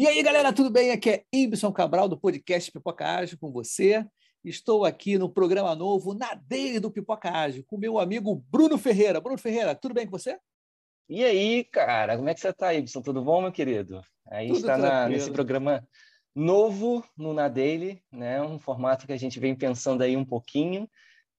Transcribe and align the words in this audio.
E 0.00 0.06
aí, 0.06 0.22
galera, 0.22 0.50
tudo 0.50 0.70
bem? 0.70 0.92
Aqui 0.92 1.10
é 1.10 1.24
Ibson 1.30 1.70
Cabral, 1.70 2.08
do 2.08 2.18
podcast 2.18 2.72
Pipoca 2.72 3.06
Ágil, 3.06 3.36
com 3.38 3.52
você. 3.52 4.02
Estou 4.42 4.86
aqui 4.86 5.18
no 5.18 5.28
programa 5.28 5.74
novo, 5.74 6.14
na 6.14 6.32
Dele 6.32 6.80
do 6.80 6.90
Pipoca 6.90 7.30
Ágil, 7.30 7.62
com 7.66 7.76
meu 7.76 7.98
amigo 7.98 8.42
Bruno 8.50 8.78
Ferreira. 8.78 9.20
Bruno 9.20 9.36
Ferreira, 9.36 9.74
tudo 9.74 9.92
bem 9.92 10.06
com 10.06 10.12
você? 10.12 10.38
E 11.06 11.22
aí, 11.22 11.64
cara, 11.64 12.16
como 12.16 12.30
é 12.30 12.32
que 12.32 12.40
você 12.40 12.48
está, 12.48 12.72
Ibson? 12.72 13.02
Tudo 13.02 13.22
bom, 13.22 13.42
meu 13.42 13.52
querido? 13.52 14.00
A 14.26 14.40
gente 14.40 14.56
está 14.56 15.06
nesse 15.06 15.30
programa 15.30 15.86
novo 16.34 17.04
no 17.14 17.34
Na 17.34 17.48
Daily, 17.48 18.02
né? 18.10 18.40
Um 18.40 18.58
formato 18.58 19.06
que 19.06 19.12
a 19.12 19.18
gente 19.18 19.38
vem 19.38 19.54
pensando 19.54 20.00
aí 20.00 20.16
um 20.16 20.24
pouquinho. 20.24 20.88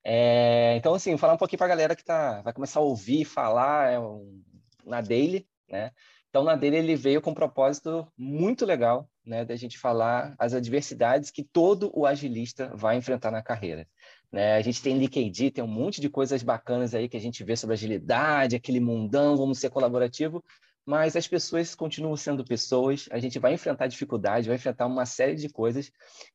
É... 0.03 0.75
Então, 0.75 0.93
assim, 0.93 1.17
falar 1.17 1.33
um 1.33 1.37
pouquinho 1.37 1.57
para 1.57 1.65
a 1.65 1.75
galera 1.75 1.95
que 1.95 2.05
tá, 2.05 2.43
vai 2.43 2.53
começar 2.53 2.79
a 2.79 2.83
ouvir, 2.83 3.25
falar 3.25 3.91
é 3.91 3.99
um... 3.99 4.39
na 4.85 5.01
Daily, 5.01 5.47
né? 5.67 5.91
Então, 6.31 6.45
na 6.45 6.55
dele, 6.55 6.77
ele 6.77 6.95
veio 6.95 7.21
com 7.21 7.31
um 7.31 7.33
propósito 7.33 8.07
muito 8.17 8.65
legal, 8.65 9.05
né, 9.25 9.43
da 9.43 9.53
gente 9.57 9.77
falar 9.77 10.33
as 10.39 10.53
adversidades 10.53 11.29
que 11.29 11.43
todo 11.43 11.91
o 11.93 12.05
agilista 12.05 12.71
vai 12.73 12.95
enfrentar 12.95 13.31
na 13.31 13.43
carreira. 13.43 13.85
Né? 14.31 14.55
A 14.55 14.61
gente 14.61 14.81
tem 14.81 14.97
LinkedIn, 14.97 15.49
tem 15.49 15.61
um 15.61 15.67
monte 15.67 15.99
de 15.99 16.09
coisas 16.09 16.41
bacanas 16.41 16.95
aí 16.95 17.09
que 17.09 17.17
a 17.17 17.19
gente 17.19 17.43
vê 17.43 17.57
sobre 17.57 17.73
agilidade, 17.73 18.55
aquele 18.55 18.79
mundão, 18.79 19.35
vamos 19.35 19.59
ser 19.59 19.69
colaborativo, 19.69 20.41
mas 20.85 21.15
as 21.15 21.27
pessoas 21.27 21.75
continuam 21.75 22.15
sendo 22.15 22.43
pessoas, 22.43 23.07
a 23.11 23.19
gente 23.19 23.37
vai 23.39 23.53
enfrentar 23.53 23.87
dificuldade, 23.87 24.47
vai 24.47 24.55
enfrentar 24.55 24.87
uma 24.87 25.05
série 25.05 25.35
de 25.35 25.49
coisas. 25.49 25.91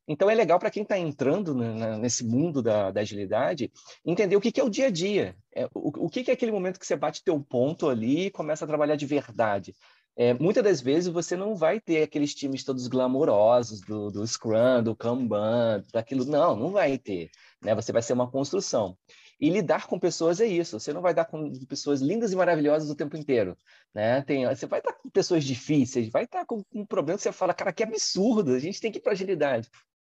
Então 0.07 0.29
é 0.29 0.35
legal 0.35 0.57
para 0.59 0.71
quem 0.71 0.83
está 0.83 0.97
entrando 0.97 1.53
nesse 1.53 2.25
mundo 2.25 2.61
da, 2.61 2.91
da, 2.91 3.01
agilidade 3.01 3.71
entender 4.05 4.35
o 4.35 4.41
que, 4.41 4.51
que 4.51 4.61
é 4.61 4.63
o 4.63 4.69
dia 4.69 4.87
a 4.87 4.91
dia, 4.91 5.35
é, 5.53 5.65
o, 5.73 6.05
o 6.05 6.09
que, 6.09 6.23
que, 6.23 6.31
é 6.31 6.33
aquele 6.33 6.51
momento 6.51 6.79
que 6.79 6.87
você 6.87 6.95
bate 6.95 7.23
teu 7.23 7.39
ponto 7.39 7.89
ali 7.89 8.27
e 8.27 8.31
começa 8.31 8.63
a 8.63 8.67
trabalhar 8.67 8.95
de 8.95 9.05
verdade. 9.05 9.73
É, 10.19 10.33
muitas 10.33 10.63
das 10.63 10.81
vezes 10.81 11.13
você 11.13 11.35
não 11.35 11.55
vai 11.55 11.79
ter 11.79 12.01
aqueles 12.01 12.33
times 12.33 12.63
todos 12.63 12.87
glamourosos 12.87 13.81
do, 13.81 14.09
do 14.09 14.25
Scrum, 14.25 14.81
do 14.81 14.95
Kanban, 14.95 15.85
daquilo. 15.93 16.25
Não, 16.25 16.55
não 16.55 16.71
vai 16.71 16.97
ter. 16.97 17.29
Né? 17.61 17.75
Você 17.75 17.91
vai 17.91 18.01
ser 18.01 18.13
uma 18.13 18.29
construção. 18.29 18.97
E 19.39 19.49
lidar 19.49 19.87
com 19.87 19.99
pessoas 19.99 20.41
é 20.41 20.47
isso. 20.47 20.79
Você 20.79 20.91
não 20.91 21.01
vai 21.01 21.13
dar 21.13 21.25
com 21.25 21.51
pessoas 21.65 22.01
lindas 22.01 22.31
e 22.31 22.35
maravilhosas 22.35 22.89
o 22.89 22.95
tempo 22.95 23.15
inteiro, 23.15 23.55
né? 23.93 24.21
Tem, 24.23 24.47
você 24.47 24.65
vai 24.65 24.79
estar 24.79 24.93
com 24.93 25.09
pessoas 25.09 25.43
difíceis, 25.43 26.09
vai 26.09 26.23
estar 26.23 26.45
com, 26.45 26.63
um 26.73 26.85
problema 26.85 27.17
que 27.17 27.23
você 27.23 27.31
fala, 27.31 27.53
cara, 27.53 27.71
que 27.71 27.83
absurdo. 27.83 28.53
A 28.53 28.59
gente 28.59 28.81
tem 28.81 28.91
que 28.91 28.97
ir 28.97 29.01
para 29.01 29.11
agilidade. 29.11 29.69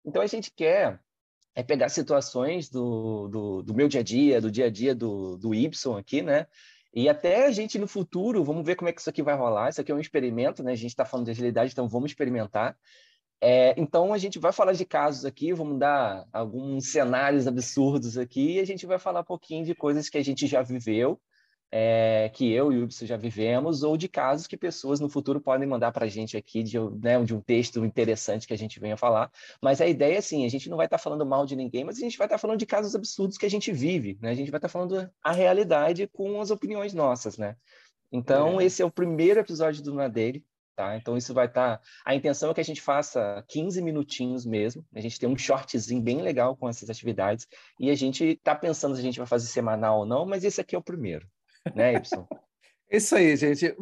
Então 0.06 0.22
a 0.22 0.28
gente 0.28 0.52
quer 0.52 1.00
é 1.56 1.64
pegar 1.64 1.90
situações 1.90 2.70
do, 2.70 3.28
do, 3.28 3.62
do, 3.62 3.74
meu 3.74 3.88
dia 3.88 4.02
a 4.02 4.04
dia, 4.04 4.42
do 4.42 4.52
dia 4.52 4.66
a 4.66 4.70
dia 4.70 4.96
do, 4.96 5.38
do 5.38 5.54
Y 5.54 5.98
aqui, 5.98 6.22
né? 6.22 6.48
E 6.94 7.08
até 7.10 7.46
a 7.46 7.52
gente 7.52 7.80
no 7.80 7.88
futuro, 7.88 8.44
vamos 8.44 8.66
ver 8.66 8.76
como 8.76 8.90
é 8.90 8.94
que 8.94 9.00
isso 9.00 9.10
aqui 9.10 9.24
vai 9.24 9.36
rolar. 9.36 9.70
Isso 9.70 9.82
aqui 9.82 9.92
é 9.92 9.96
um 9.96 10.00
experimento, 10.00 10.64
né? 10.64 10.74
A 10.74 10.76
gente 10.76 10.92
está 10.92 11.06
falando 11.06 11.26
de 11.26 11.32
agilidade, 11.32 11.72
então 11.72 11.88
vamos 11.88 12.12
experimentar. 12.12 12.78
É, 13.46 13.76
então 13.76 14.14
a 14.14 14.18
gente 14.18 14.40
vai 14.40 14.54
falar 14.54 14.72
de 14.72 14.86
casos 14.86 15.26
aqui, 15.26 15.52
vamos 15.52 15.78
dar 15.78 16.26
alguns 16.32 16.88
cenários 16.94 17.46
absurdos 17.46 18.18
aqui 18.18 18.54
e 18.54 18.60
a 18.62 18.66
gente 18.66 18.86
vai 18.86 18.98
falar 18.98 19.20
um 19.20 19.26
pouquinho 19.26 19.66
de 19.66 19.76
coisas 19.76 20.08
que 20.08 20.18
a 20.18 20.24
gente 20.24 20.48
já 20.48 20.62
viveu, 20.62 21.20
é, 21.70 22.32
que 22.34 22.50
eu 22.54 22.72
e 22.72 22.80
o 22.80 22.86
Ubson 22.86 23.06
já 23.06 23.18
vivemos, 23.18 23.84
ou 23.84 23.98
de 23.98 24.08
casos 24.08 24.48
que 24.48 24.56
pessoas 24.56 25.02
no 25.02 25.10
futuro 25.10 25.42
podem 25.42 25.68
mandar 25.68 25.92
para 25.92 26.06
a 26.06 26.08
gente 26.08 26.38
aqui 26.38 26.64
de, 26.64 26.80
né, 26.80 27.22
de, 27.22 27.36
um 27.36 27.42
texto 27.42 27.84
interessante 27.84 28.48
que 28.48 28.54
a 28.54 28.58
gente 28.58 28.80
venha 28.80 28.96
falar. 28.96 29.30
Mas 29.62 29.82
a 29.82 29.88
ideia 29.88 30.16
é 30.16 30.20
assim, 30.20 30.46
a 30.46 30.50
gente 30.50 30.70
não 30.70 30.78
vai 30.78 30.86
estar 30.86 30.98
tá 30.98 31.04
falando 31.04 31.26
mal 31.26 31.46
de 31.46 31.58
ninguém, 31.58 31.84
mas 31.84 31.98
a 31.98 32.00
gente 32.00 32.18
vai 32.18 32.28
estar 32.28 32.38
tá 32.38 32.40
falando 32.40 32.60
de 32.60 32.66
casos 32.66 32.96
absurdos 32.96 33.38
que 33.38 33.46
a 33.46 33.50
gente 33.50 33.74
vive, 33.74 34.18
né? 34.22 34.30
A 34.30 34.36
gente 34.36 34.52
vai 34.52 34.58
estar 34.58 34.70
tá 34.70 34.72
falando 34.72 35.12
a 35.22 35.32
realidade 35.34 36.08
com 36.14 36.40
as 36.40 36.50
opiniões 36.50 36.94
nossas, 36.94 37.38
né? 37.38 37.58
Então, 38.10 38.62
é. 38.62 38.66
esse 38.66 38.82
é 38.82 38.86
o 38.86 38.92
primeiro 38.92 39.42
episódio 39.42 39.84
do 39.84 39.94
Nadeire. 39.94 40.46
Tá? 40.76 40.98
Então, 40.98 41.16
isso 41.16 41.34
vai 41.34 41.46
estar. 41.46 41.78
Tá... 41.78 41.84
A 42.04 42.16
intenção 42.16 42.50
é 42.50 42.54
que 42.54 42.62
a 42.62 42.66
gente 42.66 42.82
faça 42.82 43.44
15 43.48 43.82
minutinhos 43.82 44.46
mesmo. 44.46 44.84
A 44.94 45.00
gente 45.00 45.20
tem 45.20 45.30
um 45.30 45.38
shortzinho 45.38 46.02
bem 46.02 46.22
legal 46.22 46.56
com 46.56 46.68
essas 46.68 46.90
atividades. 46.90 47.48
E 47.80 47.92
a 47.92 47.96
gente 47.96 48.24
está 48.26 48.56
pensando 48.56 48.96
se 48.96 49.02
a 49.02 49.04
gente 49.04 49.20
vai 49.20 49.28
fazer 49.28 49.48
semanal 49.48 50.00
ou 50.00 50.06
não, 50.06 50.26
mas 50.26 50.44
esse 50.44 50.60
aqui 50.60 50.76
é 50.76 50.78
o 50.78 50.84
primeiro. 50.84 51.28
Né, 51.76 51.94
Y? 51.94 52.02
Isso 52.92 53.16
aí, 53.16 53.36
gente. 53.36 53.76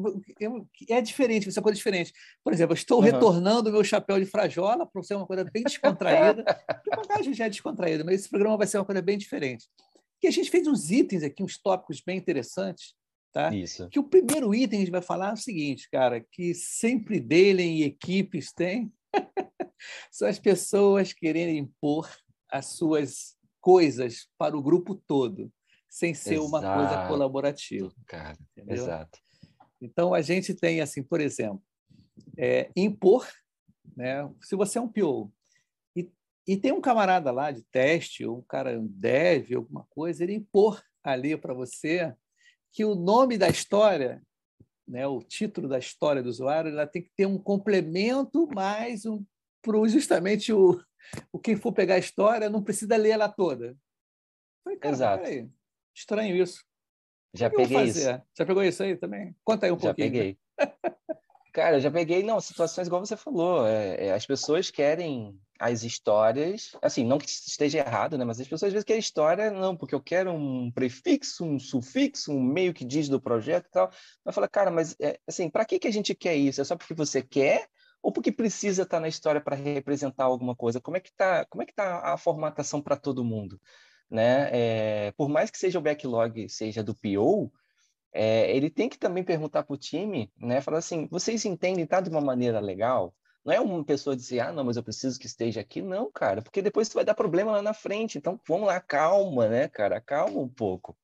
É 0.88 1.02
diferente, 1.02 1.50
isso 1.50 1.60
é 1.60 1.60
uma 1.60 1.64
coisa 1.64 1.76
diferente. 1.76 2.14
Por 2.42 2.54
exemplo, 2.54 2.72
eu 2.72 2.78
estou 2.78 3.00
uhum. 3.00 3.04
retornando 3.04 3.70
o 3.70 3.74
meu 3.74 3.84
chapéu 3.84 4.18
de 4.18 4.26
frajola 4.26 4.86
para 4.86 5.04
ser 5.04 5.16
uma 5.16 5.28
coisa 5.28 5.44
bem 5.44 5.64
descontraída. 5.64 6.46
Porque 6.86 7.12
a 7.12 7.22
gente 7.22 7.38
já 7.38 7.46
é 7.46 7.50
descontraído, 7.50 8.06
mas 8.06 8.22
esse 8.22 8.30
programa 8.30 8.58
vai 8.58 8.68
ser 8.68 8.78
uma 8.78 8.86
coisa 8.86 9.02
bem 9.02 9.18
diferente. 9.18 9.68
E 10.24 10.28
a 10.28 10.32
gente 10.32 10.50
fez 10.50 10.66
uns 10.66 10.92
itens 10.92 11.24
aqui, 11.24 11.44
uns 11.44 11.58
tópicos 11.58 12.00
bem 12.00 12.18
interessantes, 12.18 12.94
Tá? 13.32 13.54
Isso. 13.54 13.88
Que 13.90 14.00
o 14.00 14.04
primeiro 14.04 14.54
item 14.54 14.70
que 14.70 14.76
a 14.76 14.80
gente 14.80 14.92
vai 14.92 15.02
falar 15.02 15.30
é 15.30 15.34
o 15.34 15.38
seguinte, 15.38 15.90
cara, 15.90 16.20
que 16.20 16.54
sempre 16.54 17.20
dele 17.20 17.64
em 17.64 17.84
equipes 17.84 18.52
tem 18.52 18.92
são 20.12 20.28
as 20.28 20.38
pessoas 20.38 21.14
querendo 21.14 21.52
impor 21.52 22.10
as 22.50 22.66
suas 22.68 23.38
coisas 23.62 24.28
para 24.38 24.58
o 24.58 24.62
grupo 24.62 24.96
todo, 24.96 25.52
sem 25.90 26.14
ser 26.14 26.36
exato. 26.36 26.48
uma 26.48 26.62
coisa 26.62 27.08
colaborativa. 27.08 27.94
Cara, 28.06 28.38
entendeu? 28.52 28.84
exato. 28.84 29.20
Então 29.82 30.14
a 30.14 30.22
gente 30.22 30.54
tem 30.54 30.82
assim, 30.82 31.02
por 31.02 31.22
exemplo, 31.22 31.64
é, 32.38 32.70
impor, 32.76 33.28
né? 33.96 34.30
Se 34.42 34.56
você 34.56 34.78
é 34.78 34.82
um 34.82 34.88
PO 34.88 35.32
e, 35.96 36.12
e 36.46 36.58
tem 36.58 36.72
um 36.72 36.82
camarada 36.82 37.32
lá 37.32 37.50
de 37.52 37.64
teste, 37.64 38.26
ou 38.26 38.40
um 38.40 38.44
cara 38.44 38.78
um 38.78 38.88
dev, 38.88 39.54
alguma 39.56 39.86
coisa, 39.90 40.24
ele 40.24 40.34
impor 40.34 40.84
ali 41.04 41.36
para 41.38 41.54
você 41.54 42.14
que 42.72 42.86
o 42.86 42.96
nome 42.96 43.38
da 43.38 43.50
história, 43.50 44.22
né, 44.88 45.06
o 45.08 45.22
título 45.22 45.68
da 45.68 45.78
história 45.78 46.24
do 46.24 46.30
usuário, 46.30 46.72
ela 46.72 46.88
tem 46.88 47.02
que 47.02 47.12
ter 47.16 47.26
um 47.26 47.38
complemento 47.38 48.48
mais 48.54 49.06
um 49.06 49.24
para 49.62 49.88
justamente 49.88 50.52
o, 50.52 50.82
o 51.32 51.40
quem 51.40 51.56
for 51.56 51.72
pegar 51.72 51.96
a 51.96 52.00
história 52.00 52.50
não 52.50 52.64
precisa 52.64 52.98
ler 52.98 53.12
ela 53.12 53.30
toda. 53.30 53.78
Falei, 54.64 54.80
Exato. 54.84 55.24
Peraí, 55.24 55.50
estranho 55.96 56.36
isso. 56.36 56.64
Já 57.34 57.50
peguei 57.50 57.84
isso. 57.84 58.00
Já 58.38 58.46
pegou 58.46 58.64
isso 58.64 58.84
aí 58.84 58.96
também? 58.98 59.36
Conta 59.44 59.66
aí 59.66 59.72
um 59.72 59.80
já 59.80 59.94
pouquinho. 59.94 60.08
Já 60.08 60.14
peguei. 60.14 60.38
Cara, 61.54 61.80
já 61.82 61.92
peguei, 61.92 62.24
não, 62.24 62.40
situações 62.40 62.88
igual 62.88 63.06
você 63.06 63.18
falou. 63.18 63.68
É, 63.68 64.08
é, 64.08 64.14
as 64.14 64.26
pessoas 64.26 64.72
querem 64.72 65.38
as 65.62 65.84
histórias, 65.84 66.72
assim, 66.82 67.06
não 67.06 67.20
que 67.20 67.30
esteja 67.30 67.78
errado, 67.78 68.18
né? 68.18 68.26
Mas 68.26 68.42
as 68.42 68.48
pessoas 68.48 68.70
às 68.70 68.74
vezes 68.74 68.84
querem 68.84 69.00
história, 69.00 69.52
não, 69.52 69.78
porque 69.78 69.94
eu 69.94 70.02
quero 70.02 70.32
um 70.32 70.72
prefixo, 70.72 71.46
um 71.46 71.60
sufixo, 71.60 72.32
um 72.32 72.42
meio 72.42 72.74
que 72.74 72.84
diz 72.84 73.08
do 73.08 73.22
projeto 73.22 73.68
e 73.68 73.70
tal. 73.70 73.92
Mas 74.26 74.34
fala, 74.34 74.48
cara, 74.48 74.72
mas 74.72 74.96
é, 75.00 75.20
assim, 75.28 75.52
para 75.52 75.64
que, 75.64 75.78
que 75.78 75.88
a 75.88 75.94
gente 75.94 76.16
quer 76.16 76.36
isso? 76.36 76.60
É 76.60 76.64
só 76.64 76.76
porque 76.76 76.96
você 76.96 77.22
quer 77.22 77.68
ou 78.02 78.12
porque 78.12 78.32
precisa 78.32 78.82
estar 78.82 78.98
tá 78.98 79.02
na 79.02 79.08
história 79.08 79.40
para 79.40 79.56
representar 79.56 80.24
alguma 80.24 80.56
coisa? 80.56 80.82
Como 80.82 80.98
é 80.98 81.00
que 81.00 81.14
tá, 81.14 81.46
como 81.46 81.62
é 81.62 81.66
que 81.68 81.76
tá 81.76 82.12
a 82.12 82.18
formatação 82.18 82.82
para 82.82 82.98
todo 82.98 83.24
mundo? 83.24 83.62
Né? 84.10 84.50
É, 84.52 85.12
por 85.12 85.30
mais 85.30 85.52
que 85.52 85.60
seja 85.60 85.78
o 85.78 85.82
backlog, 85.82 86.50
seja 86.50 86.84
do 86.84 86.96
PO, 86.96 87.52
é, 88.12 88.56
ele 88.56 88.72
tem 88.72 88.90
que 88.90 88.98
também 88.98 89.24
perguntar 89.24 89.62
para 89.64 89.76
o 89.76 89.78
time, 89.78 90.32
né? 90.38 90.60
Falar 90.60 90.80
assim, 90.80 91.08
vocês 91.10 91.46
entendem 91.46 91.86
tá 91.86 92.02
de 92.02 92.10
uma 92.10 92.20
maneira 92.20 92.60
legal? 92.60 93.14
Não 93.44 93.54
é 93.54 93.60
uma 93.60 93.84
pessoa 93.84 94.16
dizer, 94.16 94.40
ah, 94.40 94.52
não, 94.52 94.64
mas 94.64 94.78
eu 94.78 94.84
preciso 94.84 95.20
que 95.20 95.26
esteja 95.26 95.62
aqui. 95.62 95.82
Não, 95.82 96.12
cara, 96.12 96.42
porque 96.42 96.62
depois 96.62 96.88
isso 96.88 96.96
vai 96.96 97.06
dar 97.06 97.16
problema 97.16 97.52
lá 97.52 97.62
na 97.62 97.74
frente. 97.74 98.18
Então, 98.18 98.40
vamos 98.48 98.68
lá, 98.68 98.80
calma, 98.80 99.48
né, 99.48 99.68
cara? 99.68 100.00
Calma 100.00 100.40
um 100.40 100.50
pouco. 100.50 100.96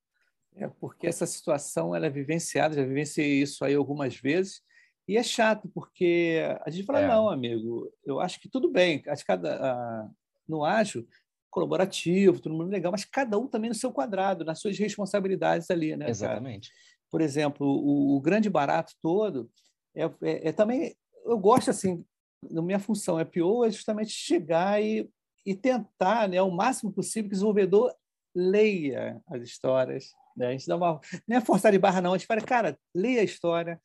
É 0.54 0.68
porque 0.68 1.06
essa 1.06 1.26
situação 1.26 1.94
ela 1.94 2.06
é 2.06 2.10
vivenciada, 2.10 2.74
já 2.74 2.84
vivenciei 2.84 3.42
isso 3.42 3.64
aí 3.64 3.74
algumas 3.74 4.16
vezes, 4.16 4.60
e 5.06 5.16
é 5.16 5.22
chato, 5.22 5.68
porque 5.72 6.42
a 6.66 6.70
gente 6.70 6.84
fala, 6.84 7.00
é. 7.00 7.08
não, 7.08 7.28
amigo, 7.28 7.90
eu 8.04 8.20
acho 8.20 8.40
que 8.40 8.48
tudo 8.48 8.70
bem, 8.70 9.02
acho 9.06 9.22
que 9.22 9.26
cada, 9.28 10.10
no 10.46 10.64
ágil, 10.64 11.06
colaborativo, 11.48 12.40
todo 12.40 12.54
mundo 12.54 12.70
legal, 12.70 12.90
mas 12.90 13.04
cada 13.04 13.38
um 13.38 13.46
também 13.46 13.70
no 13.70 13.74
seu 13.74 13.92
quadrado, 13.92 14.44
nas 14.44 14.60
suas 14.60 14.76
responsabilidades 14.78 15.70
ali, 15.70 15.96
né? 15.96 16.10
Exatamente. 16.10 16.70
Cara? 16.70 16.88
por 17.10 17.20
exemplo, 17.20 17.66
o, 17.66 18.16
o 18.16 18.20
grande 18.20 18.50
barato 18.50 18.94
todo 19.00 19.50
é, 19.94 20.04
é, 20.04 20.48
é, 20.48 20.52
também 20.52 20.94
eu 21.24 21.38
gosto 21.38 21.70
assim, 21.70 22.04
minha 22.42 22.78
função 22.78 23.18
é 23.18 23.24
PO 23.24 23.64
é 23.64 23.70
justamente 23.70 24.10
chegar 24.10 24.82
e, 24.82 25.08
e 25.44 25.54
tentar, 25.54 26.28
né, 26.28 26.40
o 26.40 26.50
máximo 26.50 26.92
possível 26.92 27.28
que 27.28 27.34
o 27.34 27.36
desenvolvedor 27.36 27.94
leia 28.34 29.20
as 29.26 29.42
histórias. 29.42 30.12
Né? 30.36 30.48
A 30.48 30.52
gente 30.52 30.66
dá 30.66 30.76
uma 30.76 31.00
não 31.26 31.36
é 31.36 31.40
forçar 31.40 31.72
de 31.72 31.78
barra 31.78 32.00
não, 32.00 32.14
a 32.14 32.18
gente 32.18 32.26
fala, 32.26 32.40
cara, 32.40 32.78
leia 32.94 33.20
a 33.20 33.24
história, 33.24 33.80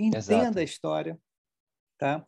entenda 0.00 0.18
Exato. 0.18 0.58
a 0.58 0.62
história, 0.62 1.18
tá? 1.98 2.26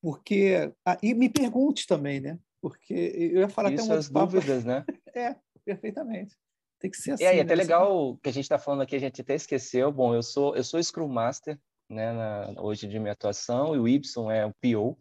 Porque 0.00 0.72
ah, 0.84 0.98
e 1.02 1.14
me 1.14 1.28
pergunte 1.28 1.86
também, 1.86 2.20
né? 2.20 2.38
Porque 2.60 2.92
eu 2.94 3.40
ia 3.40 3.48
falar 3.48 3.72
Isso 3.72 3.84
até 3.84 3.94
um 3.94 3.96
as 3.98 4.08
dúvidas, 4.08 4.64
né? 4.64 4.84
é, 5.14 5.36
perfeitamente. 5.64 6.36
Tem 6.80 6.90
que 6.90 6.96
ser 6.96 7.12
assim. 7.12 7.24
E 7.24 7.26
aí, 7.26 7.36
né? 7.36 7.42
até 7.42 7.54
legal 7.54 8.16
que 8.18 8.28
a 8.28 8.32
gente 8.32 8.44
está 8.44 8.58
falando 8.58 8.82
aqui, 8.82 8.94
a 8.94 9.00
gente 9.00 9.20
até 9.20 9.34
esqueceu. 9.34 9.90
Bom, 9.92 10.14
eu 10.14 10.22
sou 10.22 10.56
eu 10.56 10.62
sou 10.62 10.82
Scrum 10.82 11.08
Master, 11.08 11.58
né, 11.88 12.12
na, 12.12 12.54
hoje 12.60 12.86
de 12.86 12.98
minha 12.98 13.12
atuação, 13.12 13.74
e 13.74 13.78
o 13.78 13.88
Y 13.88 14.30
é 14.30 14.46
o 14.46 14.52
PO, 14.52 14.98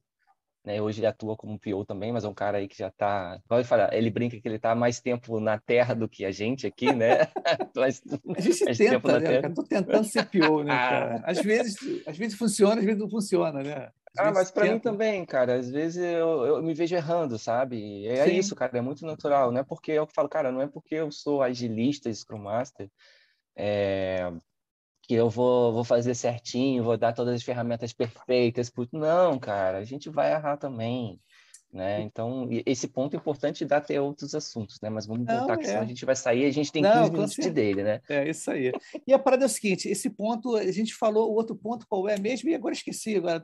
né? 0.67 0.81
Hoje 0.81 0.99
ele 0.99 1.07
atua 1.07 1.37
como 1.37 1.57
PO 1.57 1.85
também, 1.85 2.11
mas 2.11 2.25
é 2.25 2.27
um 2.27 2.33
cara 2.33 2.57
aí 2.57 2.67
que 2.67 2.77
já 2.77 2.89
está, 2.89 3.39
vai 3.47 3.63
falar, 3.63 3.93
ele 3.93 4.09
brinca 4.09 4.39
que 4.39 4.47
ele 4.47 4.57
está 4.57 4.75
mais 4.75 4.99
tempo 4.99 5.39
na 5.39 5.57
Terra 5.57 5.93
do 5.93 6.09
que 6.09 6.25
a 6.25 6.31
gente 6.31 6.67
aqui, 6.67 6.93
né? 6.93 7.19
mais, 7.75 8.01
a 8.35 8.41
gente 8.41 8.77
tenta, 8.77 9.19
né? 9.19 9.39
Estou 9.39 9.63
tentando 9.63 10.03
ser 10.03 10.25
PO, 10.25 10.63
né, 10.63 10.75
cara? 10.77 11.23
Às 11.25 11.41
vezes, 11.41 11.77
às 12.05 12.17
vezes 12.17 12.37
funciona, 12.37 12.79
às 12.79 12.85
vezes 12.85 12.99
não 12.99 13.09
funciona, 13.09 13.63
né? 13.63 13.89
Ah, 14.17 14.31
mas 14.31 14.51
para 14.51 14.71
mim 14.71 14.79
também, 14.79 15.25
cara. 15.25 15.55
Às 15.55 15.69
vezes 15.69 16.03
eu, 16.03 16.45
eu, 16.45 16.63
me 16.63 16.73
vejo 16.73 16.95
errando, 16.95 17.37
sabe? 17.37 18.05
É 18.07 18.25
Sim. 18.25 18.35
isso, 18.35 18.55
cara. 18.55 18.77
É 18.77 18.81
muito 18.81 19.05
natural. 19.05 19.51
Não 19.51 19.61
é 19.61 19.63
porque 19.63 19.91
eu 19.91 20.07
falo, 20.07 20.27
cara, 20.27 20.51
não 20.51 20.61
é 20.61 20.67
porque 20.67 20.95
eu 20.95 21.11
sou 21.11 21.41
agilista, 21.41 22.11
Scrum 22.11 22.39
Master, 22.39 22.89
é, 23.55 24.31
que 25.07 25.13
eu 25.15 25.29
vou, 25.29 25.73
vou 25.73 25.83
fazer 25.83 26.15
certinho, 26.15 26.83
vou 26.83 26.97
dar 26.97 27.13
todas 27.13 27.35
as 27.35 27.43
ferramentas 27.43 27.93
perfeitas. 27.93 28.71
Não, 28.91 29.39
cara, 29.39 29.79
a 29.79 29.83
gente 29.85 30.09
vai 30.09 30.31
errar 30.33 30.57
também. 30.57 31.21
Né? 31.77 32.01
Então, 32.01 32.49
esse 32.65 32.87
ponto 32.87 33.13
é 33.13 33.17
importante 33.17 33.63
dá 33.63 33.77
até 33.77 34.01
outros 34.01 34.33
assuntos, 34.33 34.81
né? 34.81 34.89
Mas 34.89 35.05
vamos 35.05 35.27
voltar, 35.27 35.45
Não, 35.45 35.57
que 35.57 35.63
é. 35.63 35.67
senão 35.67 35.83
a 35.83 35.85
gente 35.85 36.03
vai 36.03 36.15
sair 36.15 36.45
a 36.45 36.49
gente 36.49 36.71
tem 36.71 36.81
Não, 36.81 36.91
15 36.91 37.11
minutos 37.11 37.35
de 37.35 37.49
dele, 37.51 37.83
né? 37.83 38.01
É, 38.09 38.27
isso 38.27 38.49
aí. 38.49 38.71
E 39.05 39.13
a 39.13 39.19
parada 39.19 39.45
é 39.45 39.45
o 39.45 39.49
seguinte, 39.49 39.87
esse 39.87 40.09
ponto, 40.09 40.55
a 40.55 40.71
gente 40.71 40.95
falou, 40.95 41.29
o 41.29 41.35
outro 41.35 41.55
ponto 41.55 41.85
qual 41.87 42.09
é 42.09 42.17
mesmo, 42.17 42.49
e 42.49 42.55
agora 42.55 42.73
esqueci, 42.73 43.17
agora 43.17 43.43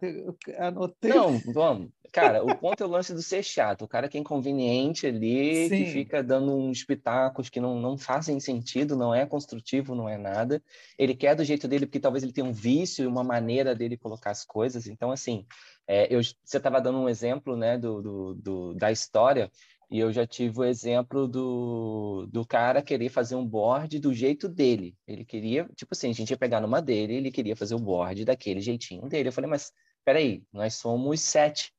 anotei. 0.58 1.14
Não, 1.14 1.38
vamos. 1.54 1.90
Cara, 2.12 2.44
o 2.44 2.56
ponto 2.56 2.84
é 2.84 2.86
o 2.86 2.90
lance 2.90 3.12
do 3.12 3.24
ser 3.24 3.42
chato, 3.44 3.86
o 3.86 3.88
cara 3.88 4.08
que 4.08 4.18
é 4.18 4.22
inconveniente 4.22 5.08
ali, 5.08 5.68
Sim. 5.68 5.78
que 5.78 5.92
fica 5.92 6.24
dando 6.24 6.56
uns 6.56 6.84
pitacos 6.84 7.50
que 7.50 7.60
não, 7.60 7.80
não 7.80 7.98
fazem 7.98 8.40
sentido, 8.40 8.96
não 8.96 9.16
é 9.16 9.26
construtivo, 9.26 9.96
não 9.96 10.08
é 10.08 10.16
nada. 10.16 10.62
Ele 10.98 11.16
quer 11.16 11.36
do 11.36 11.44
jeito 11.44 11.68
dele, 11.68 11.88
porque 11.88 12.00
talvez 12.00 12.24
ele 12.24 12.32
tenha 12.32 12.46
um 12.46 12.54
vício 12.54 13.04
e 13.04 13.08
uma 13.08 13.24
maneira 13.24 13.74
dele 13.74 13.98
colocar 13.98 14.30
as 14.30 14.46
coisas. 14.46 14.86
Então, 14.86 15.10
assim, 15.10 15.44
é, 15.88 16.14
eu, 16.14 16.22
você 16.24 16.58
estava 16.58 16.80
dando 16.82 17.00
um 17.00 17.10
exemplo 17.10 17.56
né, 17.56 17.78
do, 17.78 18.02
do, 18.02 18.34
do, 18.36 18.74
da 18.74 18.92
história, 18.92 19.52
e 19.94 20.00
eu 20.00 20.12
já 20.12 20.26
tive 20.26 20.60
o 20.60 20.64
exemplo 20.64 21.28
do, 21.28 22.28
do 22.32 22.44
cara 22.44 22.82
querer 22.82 23.10
fazer 23.10 23.36
um 23.36 23.46
board 23.46 24.00
do 24.00 24.12
jeito 24.12 24.50
dele. 24.50 24.96
Ele 25.08 25.24
queria, 25.24 25.70
tipo 25.76 25.94
assim, 25.94 26.10
a 26.10 26.14
gente 26.14 26.32
ia 26.32 26.38
pegar 26.38 26.60
numa 26.60 26.82
dele, 26.82 27.14
ele 27.14 27.32
queria 27.32 27.56
fazer 27.56 27.76
o 27.76 27.80
board 27.80 28.26
daquele 28.26 28.60
jeitinho 28.60 29.08
dele. 29.08 29.30
Eu 29.30 29.34
falei, 29.34 29.48
mas 29.48 29.72
peraí, 30.04 30.42
nós 30.52 30.74
somos 30.74 31.22
sete. 31.22 31.72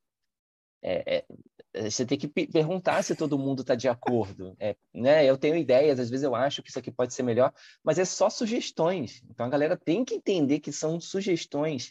É, 0.81 1.17
é, 1.17 1.25
é 1.73 1.91
você 1.91 2.07
tem 2.07 2.17
que 2.17 2.29
perguntar 2.29 3.03
se 3.03 3.17
todo 3.17 3.37
mundo 3.37 3.63
está 3.63 3.75
de 3.75 3.89
acordo. 3.89 4.55
É, 4.61 4.77
né? 4.95 5.29
Eu 5.29 5.37
tenho 5.37 5.57
ideias, 5.57 5.99
às 5.99 6.09
vezes 6.09 6.23
eu 6.23 6.37
acho 6.37 6.63
que 6.63 6.71
isso 6.71 6.79
aqui 6.79 6.93
pode 6.93 7.13
ser 7.13 7.25
melhor, 7.25 7.53
mas 7.83 7.99
é 7.99 8.05
só 8.05 8.31
sugestões. 8.31 9.25
Então 9.29 9.45
a 9.45 9.49
galera 9.49 9.77
tem 9.77 10.05
que 10.05 10.15
entender 10.15 10.61
que 10.61 10.71
são 10.71 11.01
sugestões. 11.01 11.91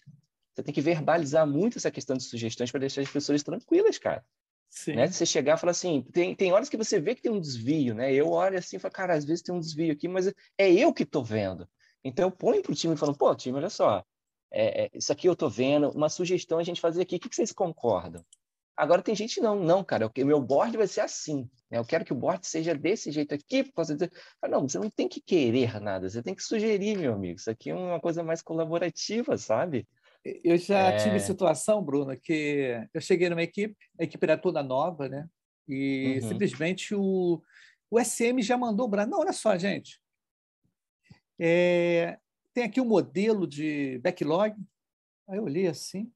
Você 0.53 0.63
tem 0.63 0.73
que 0.73 0.81
verbalizar 0.81 1.47
muito 1.47 1.77
essa 1.77 1.91
questão 1.91 2.15
de 2.15 2.23
sugestões 2.23 2.71
para 2.71 2.79
deixar 2.79 3.01
as 3.01 3.09
pessoas 3.09 3.41
tranquilas, 3.41 3.97
cara. 3.97 4.23
Sim. 4.69 4.95
Né? 4.95 5.07
Você 5.07 5.25
chegar 5.25 5.55
e 5.55 5.59
falar 5.59 5.71
assim, 5.71 6.01
tem, 6.11 6.35
tem 6.35 6.51
horas 6.51 6.69
que 6.69 6.77
você 6.77 6.99
vê 6.99 7.13
que 7.15 7.21
tem 7.21 7.31
um 7.31 7.39
desvio, 7.39 7.93
né? 7.93 8.13
Eu 8.13 8.29
olho 8.29 8.57
assim 8.57 8.77
e 8.77 8.79
falo, 8.79 8.93
cara, 8.93 9.13
às 9.13 9.23
vezes 9.23 9.43
tem 9.43 9.53
um 9.53 9.59
desvio 9.59 9.93
aqui, 9.93 10.07
mas 10.07 10.27
é 10.57 10.71
eu 10.71 10.93
que 10.93 11.03
estou 11.03 11.23
vendo. 11.23 11.67
Então 12.03 12.25
eu 12.25 12.31
ponho 12.31 12.61
para 12.61 12.71
o 12.71 12.75
time 12.75 12.93
e 12.95 12.97
falo, 12.97 13.15
pô, 13.15 13.33
time, 13.35 13.57
olha 13.57 13.69
só, 13.69 14.03
é, 14.51 14.85
é, 14.85 14.89
isso 14.93 15.11
aqui 15.11 15.27
eu 15.27 15.33
estou 15.33 15.49
vendo, 15.49 15.89
uma 15.89 16.09
sugestão 16.09 16.59
a 16.59 16.63
gente 16.63 16.81
fazer 16.81 17.01
aqui, 17.01 17.15
o 17.15 17.19
que, 17.19 17.29
que 17.29 17.35
vocês 17.35 17.51
concordam? 17.51 18.23
Agora 18.75 19.03
tem 19.03 19.15
gente 19.15 19.39
não, 19.39 19.55
não, 19.59 19.83
cara, 19.83 20.07
o 20.07 20.25
meu 20.25 20.41
board 20.41 20.75
vai 20.75 20.87
ser 20.87 21.01
assim. 21.01 21.47
Né? 21.69 21.77
Eu 21.77 21.85
quero 21.85 22.03
que 22.03 22.11
o 22.11 22.15
board 22.15 22.45
seja 22.45 22.73
desse 22.73 23.11
jeito 23.11 23.33
aqui, 23.35 23.63
por 23.63 23.73
causa 23.73 23.95
de... 23.95 24.09
Não, 24.49 24.67
você 24.67 24.79
não 24.79 24.89
tem 24.89 25.07
que 25.07 25.21
querer 25.21 25.79
nada, 25.79 26.09
você 26.09 26.23
tem 26.23 26.33
que 26.33 26.41
sugerir, 26.41 26.97
meu 26.97 27.13
amigo. 27.13 27.39
Isso 27.39 27.51
aqui 27.51 27.69
é 27.69 27.75
uma 27.75 27.99
coisa 27.99 28.23
mais 28.23 28.41
colaborativa, 28.41 29.37
sabe? 29.37 29.87
Eu 30.25 30.57
já 30.57 30.89
é... 30.89 30.97
tive 30.97 31.19
situação, 31.19 31.83
Bruno, 31.83 32.17
que 32.17 32.87
eu 32.93 33.01
cheguei 33.01 33.29
numa 33.29 33.43
equipe, 33.43 33.75
a 33.99 34.03
equipe 34.03 34.23
era 34.23 34.37
toda 34.37 34.63
nova, 34.63 35.09
né? 35.09 35.27
E 35.67 36.19
uhum. 36.21 36.29
simplesmente 36.29 36.95
o, 36.95 37.41
o 37.91 37.99
SM 37.99 38.41
já 38.41 38.57
mandou 38.57 38.85
o 38.85 38.89
braço. 38.89 39.09
Não, 39.09 39.19
olha 39.19 39.33
só, 39.33 39.57
gente. 39.57 40.01
É, 41.39 42.17
tem 42.53 42.63
aqui 42.63 42.79
o 42.79 42.83
um 42.83 42.87
modelo 42.87 43.45
de 43.47 43.99
backlog. 43.99 44.55
Aí 45.27 45.37
eu 45.37 45.43
olhei 45.43 45.67
assim. 45.67 46.11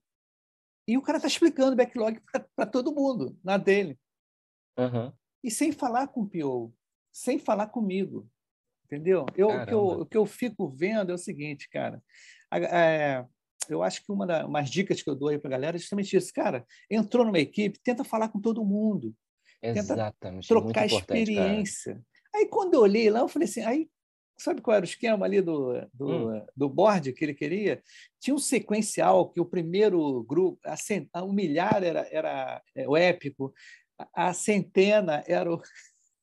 E 0.87 0.97
o 0.97 1.01
cara 1.01 1.17
está 1.17 1.27
explicando 1.27 1.73
o 1.73 1.75
backlog 1.75 2.21
para 2.55 2.65
todo 2.65 2.93
mundo, 2.93 3.37
na 3.43 3.57
dele. 3.57 3.99
Uhum. 4.77 5.11
E 5.43 5.51
sem 5.51 5.71
falar 5.71 6.07
com 6.07 6.21
o 6.21 6.29
PO, 6.29 6.73
sem 7.11 7.37
falar 7.37 7.67
comigo. 7.67 8.29
Entendeu? 8.85 9.25
Eu, 9.35 9.49
o, 9.49 9.65
que 9.65 9.73
eu, 9.73 9.85
o 9.85 10.05
que 10.05 10.17
eu 10.17 10.25
fico 10.25 10.69
vendo 10.69 11.11
é 11.11 11.15
o 11.15 11.17
seguinte, 11.17 11.67
cara. 11.69 12.01
É, 12.53 13.25
eu 13.69 13.83
acho 13.83 14.03
que 14.03 14.11
uma 14.11 14.25
das 14.25 14.69
dicas 14.69 15.01
que 15.01 15.09
eu 15.09 15.15
dou 15.15 15.29
aí 15.29 15.37
para 15.37 15.49
a 15.49 15.51
galera 15.51 15.77
é 15.77 15.79
justamente 15.79 16.15
isso. 16.15 16.31
Cara, 16.33 16.65
entrou 16.89 17.25
numa 17.25 17.39
equipe, 17.39 17.79
tenta 17.83 18.03
falar 18.03 18.29
com 18.29 18.39
todo 18.39 18.65
mundo. 18.65 19.13
Exatamente. 19.61 20.47
Tenta 20.47 20.61
trocar 20.61 20.85
experiência. 20.85 21.93
Cara. 21.93 22.05
Aí, 22.35 22.47
quando 22.47 22.75
eu 22.75 22.81
olhei 22.81 23.09
lá, 23.09 23.19
eu 23.19 23.27
falei 23.27 23.47
assim, 23.47 23.63
aí, 23.63 23.89
sabe 24.37 24.61
qual 24.61 24.77
era 24.77 24.85
o 24.85 24.87
esquema 24.87 25.25
ali 25.25 25.41
do, 25.41 25.73
do, 25.93 26.29
hum. 26.29 26.45
do 26.55 26.69
board 26.69 27.11
que 27.13 27.25
ele 27.25 27.33
queria? 27.33 27.81
Tinha 28.19 28.35
um 28.35 28.39
sequencial 28.39 29.29
que 29.29 29.41
o 29.41 29.45
primeiro 29.45 30.23
grupo, 30.23 30.59
a, 30.63 30.77
cent, 30.77 31.09
a 31.11 31.23
humilhar 31.23 31.83
era, 31.83 32.07
era 32.11 32.61
é, 32.75 32.87
o 32.87 32.95
épico, 32.95 33.53
a, 33.97 34.29
a 34.29 34.33
centena 34.33 35.23
era 35.27 35.51
o, 35.51 35.61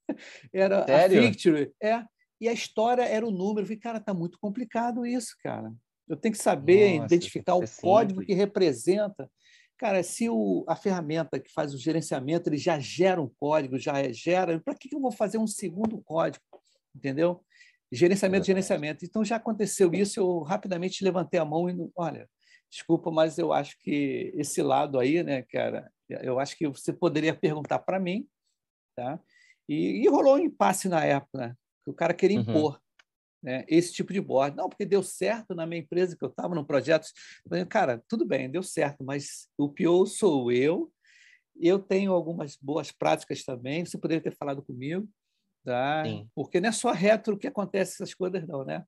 era 0.53 0.87
Sério? 0.87 1.19
a 1.19 1.23
victory. 1.23 1.73
É, 1.83 2.05
e 2.41 2.49
a 2.49 2.53
história 2.53 3.03
era 3.03 3.27
o 3.27 3.31
número. 3.31 3.61
Eu 3.61 3.67
falei, 3.67 3.81
cara, 3.81 4.01
tá 4.01 4.15
muito 4.15 4.39
complicado 4.39 5.07
isso, 5.07 5.35
cara. 5.43 5.73
Eu 6.09 6.17
tenho 6.17 6.33
que 6.35 6.43
saber 6.43 6.99
Nossa, 6.99 7.15
identificar 7.15 7.55
o 7.55 7.65
código 7.81 8.21
simples. 8.21 8.27
que 8.27 8.35
representa. 8.35 9.31
Cara, 9.79 10.03
se 10.03 10.29
o, 10.29 10.65
a 10.69 10.77
ferramenta 10.77 11.41
que 11.41 11.53
faz 11.53 11.75
o 11.75 11.79
gerenciamento 11.79 12.49
ele 12.49 12.57
já 12.57 12.79
gera 12.79 13.21
um 13.21 13.31
código, 13.41 13.79
já 13.79 13.95
gera, 14.13 14.61
para 14.61 14.75
que, 14.75 14.89
que 14.89 14.95
eu 14.95 15.01
vou 15.01 15.11
fazer 15.11 15.39
um 15.39 15.47
segundo 15.47 16.01
código? 16.03 16.45
Entendeu? 16.95 17.45
Gerenciamento, 17.91 18.47
gerenciamento. 18.47 19.05
Então 19.05 19.25
já 19.25 19.37
aconteceu 19.37 19.93
isso, 19.95 20.21
eu 20.21 20.41
rapidamente 20.41 21.05
levantei 21.05 21.41
a 21.41 21.45
mão 21.45 21.69
e, 21.69 21.91
olha, 21.97 22.29
desculpa, 22.71 23.11
mas 23.11 23.39
eu 23.39 23.53
acho 23.53 23.77
que 23.79 24.33
esse 24.35 24.63
lado 24.63 24.99
aí, 24.99 25.23
né, 25.23 25.43
cara, 25.43 25.91
eu 26.09 26.39
acho 26.39 26.57
que 26.57 26.69
você 26.69 26.93
poderia 26.93 27.35
perguntar 27.35 27.79
para 27.79 28.01
mim, 28.01 28.27
tá? 28.97 29.21
E, 29.69 30.03
e, 30.03 30.09
rolou 30.09 30.37
um 30.37 30.41
impasse 30.41 30.89
na 30.89 31.05
época, 31.05 31.39
né? 31.39 31.57
Que 31.85 31.91
o 31.91 31.95
cara 31.95 32.13
queria 32.13 32.39
uhum. 32.39 32.45
Né, 33.45 33.63
esse 33.69 33.93
tipo 33.93 34.11
de 34.11 34.21
board. 34.23 34.57
Não, 34.57 34.71
porque 34.71 34.87
deu 34.87 35.03
certo 35.03 35.55
na 35.55 35.67
minha 35.67 35.83
empresa 35.83 36.17
que 36.17 36.25
eu 36.25 36.31
estava 36.31 36.55
no 36.55 36.65
projeto. 36.65 37.07
Cara, 37.69 38.03
tudo 38.09 38.25
bem, 38.25 38.51
deu 38.51 38.63
certo, 38.63 39.05
mas 39.05 39.49
o 39.59 39.69
PO 39.69 40.07
sou 40.07 40.51
eu. 40.51 40.91
Eu 41.61 41.79
tenho 41.79 42.13
algumas 42.13 42.57
boas 42.57 42.91
práticas 42.91 43.45
também. 43.45 43.85
Você 43.85 43.99
poderia 43.99 44.23
ter 44.23 44.35
falado 44.35 44.63
comigo, 44.63 45.07
tá? 45.63 46.05
Porque 46.35 46.59
não 46.59 46.71
é 46.71 46.73
só 46.73 46.91
retro 46.91 47.39
que 47.39 47.47
acontece 47.47 47.93
essas 47.95 48.15
coisas, 48.15 48.49
não, 48.49 48.65
né? 48.65 48.83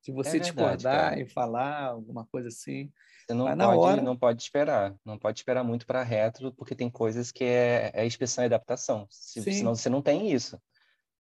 Se 0.00 0.10
você 0.12 0.30
é 0.38 0.40
verdade, 0.40 0.52
discordar 0.52 1.10
cara. 1.10 1.20
e 1.20 1.26
falar 1.28 1.84
alguma 1.86 2.26
coisa 2.26 2.48
assim, 2.48 2.90
você 3.26 3.34
não 3.34 3.46
pode, 3.46 3.78
hora... 3.78 4.02
não 4.02 4.16
pode 4.16 4.42
esperar, 4.42 4.96
não 5.04 5.18
pode 5.18 5.38
esperar 5.38 5.62
muito 5.62 5.86
para 5.86 6.02
retro, 6.02 6.52
porque 6.52 6.74
tem 6.74 6.90
coisas 6.90 7.30
que 7.30 7.44
é, 7.44 7.90
é 7.94 8.06
inspeção 8.06 8.42
e 8.42 8.46
adaptação. 8.46 9.06
Se, 9.10 9.42
senão 9.42 9.74
você 9.74 9.88
não 9.88 10.02
tem 10.02 10.32
isso. 10.32 10.60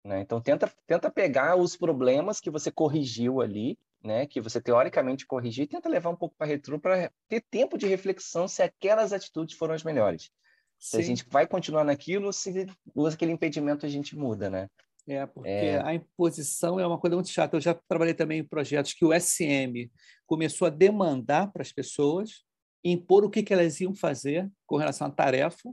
Né? 0.04 0.20
Então, 0.20 0.40
tenta, 0.40 0.70
tenta 0.86 1.10
pegar 1.10 1.56
os 1.56 1.76
problemas 1.76 2.38
que 2.38 2.50
você 2.50 2.70
corrigiu 2.70 3.40
ali, 3.40 3.78
né? 4.02 4.26
que 4.26 4.40
você 4.40 4.60
teoricamente 4.60 5.26
corrigiu, 5.26 5.64
e 5.64 5.68
tenta 5.68 5.88
levar 5.88 6.10
um 6.10 6.16
pouco 6.16 6.34
para 6.36 6.46
retro 6.46 6.78
para 6.78 7.10
ter 7.28 7.40
tempo 7.50 7.78
de 7.78 7.86
reflexão 7.86 8.46
se 8.46 8.62
aquelas 8.62 9.12
atitudes 9.12 9.56
foram 9.56 9.74
as 9.74 9.82
melhores. 9.82 10.30
Se 10.78 10.98
a 10.98 11.02
gente 11.02 11.24
vai 11.30 11.46
continuar 11.46 11.84
naquilo, 11.84 12.30
se 12.32 12.66
usa 12.94 13.14
aquele 13.14 13.32
impedimento, 13.32 13.86
a 13.86 13.88
gente 13.88 14.14
muda, 14.14 14.50
né? 14.50 14.68
É, 15.06 15.24
porque 15.26 15.48
é... 15.48 15.82
a 15.82 15.94
imposição 15.94 16.78
é 16.78 16.86
uma 16.86 16.98
coisa 16.98 17.16
muito 17.16 17.30
chata. 17.30 17.56
Eu 17.56 17.60
já 17.60 17.74
trabalhei 17.88 18.12
também 18.12 18.40
em 18.40 18.44
projetos 18.44 18.92
que 18.92 19.04
o 19.04 19.18
SM 19.18 19.90
começou 20.26 20.66
a 20.66 20.70
demandar 20.70 21.50
para 21.52 21.62
as 21.62 21.72
pessoas 21.72 22.44
impor 22.84 23.24
o 23.24 23.30
que, 23.30 23.42
que 23.42 23.52
elas 23.52 23.80
iam 23.80 23.94
fazer 23.94 24.50
com 24.66 24.76
relação 24.76 25.06
à 25.06 25.10
tarefa. 25.10 25.72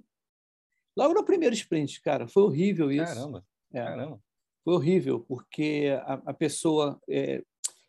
Logo 0.96 1.14
no 1.14 1.26
primeiro 1.26 1.54
sprint, 1.56 2.02
cara, 2.02 2.28
foi 2.28 2.44
horrível 2.44 2.90
isso. 2.92 3.14
Caramba. 3.14 3.46
É. 3.74 3.84
Caramba. 3.84 4.22
Foi 4.64 4.76
horrível, 4.76 5.20
porque 5.22 5.90
a, 6.06 6.14
a 6.28 6.34
pessoa 6.34 7.02
é, 7.10 7.42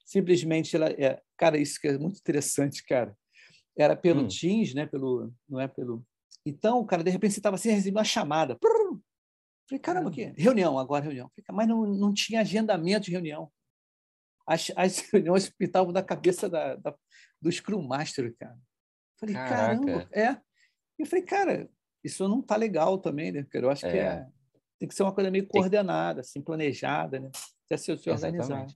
simplesmente 0.04 0.74
ela 0.74 0.88
é, 0.90 1.20
cara, 1.36 1.58
isso 1.58 1.80
que 1.80 1.88
é 1.88 1.98
muito 1.98 2.18
interessante, 2.18 2.84
cara. 2.84 3.16
Era 3.76 3.96
pelo 3.96 4.22
hum. 4.22 4.28
Teams, 4.28 4.74
né? 4.74 4.86
Pelo, 4.86 5.32
não 5.48 5.60
é 5.60 5.68
pelo. 5.68 6.04
Então, 6.44 6.84
cara, 6.84 7.02
de 7.02 7.10
repente 7.10 7.34
você 7.34 7.40
estava 7.40 7.56
assim, 7.56 7.70
recebendo 7.70 7.96
uma 7.96 8.04
chamada. 8.04 8.58
Falei, 9.68 9.80
caramba, 9.80 10.10
que 10.10 10.24
reunião 10.36 10.78
agora 10.78 11.04
reunião. 11.04 11.30
Mas 11.50 11.68
não, 11.68 11.86
não 11.86 12.12
tinha 12.12 12.40
agendamento 12.40 13.06
de 13.06 13.12
reunião. 13.12 13.50
As, 14.46 14.70
as 14.76 14.98
reuniões 15.12 15.48
pintavam 15.50 15.92
da 15.92 16.02
cabeça 16.02 16.48
da, 16.48 16.76
da, 16.76 16.94
do 17.40 17.50
Scrum 17.50 17.82
Master, 17.82 18.34
cara. 18.38 18.58
Falei, 19.18 19.34
Caraca. 19.34 19.56
caramba, 19.56 20.08
é. 20.12 20.32
E 20.98 21.02
eu 21.02 21.06
falei, 21.06 21.24
cara, 21.24 21.70
isso 22.02 22.26
não 22.28 22.42
tá 22.42 22.56
legal 22.56 22.98
também, 22.98 23.32
né? 23.32 23.46
Cara? 23.50 23.66
Eu 23.66 23.70
acho 23.70 23.86
é. 23.86 23.90
que 23.90 23.98
é 23.98 24.26
tem 24.82 24.88
que 24.88 24.96
ser 24.96 25.04
uma 25.04 25.12
coisa 25.12 25.30
meio 25.30 25.46
coordenada, 25.46 26.22
assim, 26.22 26.42
planejada, 26.42 27.20
né? 27.20 27.30
Até 27.66 27.76
se, 27.76 27.92
organizar. 27.92 28.66